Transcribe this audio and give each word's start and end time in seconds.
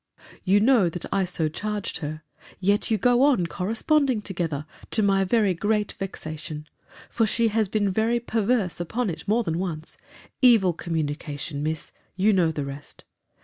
You 0.43 0.59
know 0.59 0.89
that 0.89 1.05
I 1.13 1.25
so 1.25 1.47
charged 1.47 1.97
her; 1.97 2.23
yet 2.59 2.89
you 2.89 2.97
go 2.97 3.21
on 3.21 3.45
corresponding 3.45 4.23
together, 4.23 4.65
to 4.89 5.03
my 5.03 5.23
very 5.23 5.53
great 5.53 5.91
vexation; 5.91 6.65
for 7.07 7.27
she 7.27 7.49
has 7.49 7.67
been 7.67 7.91
very 7.91 8.19
perverse 8.19 8.79
upon 8.79 9.11
it 9.11 9.27
more 9.27 9.43
than 9.43 9.59
once. 9.59 9.97
Evil 10.41 10.73
communication, 10.73 11.61
Miss—you 11.61 12.33
know 12.33 12.51
the 12.51 12.65
rest. 12.65 13.03